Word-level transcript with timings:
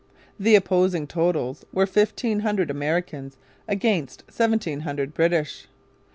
The 0.39 0.55
opposing 0.55 1.05
totals 1.05 1.63
were 1.71 1.85
fifteen 1.85 2.39
hundred 2.39 2.71
Americans 2.71 3.37
against 3.67 4.23
seventeen 4.31 4.79
hundred 4.79 5.13
British. 5.13 5.67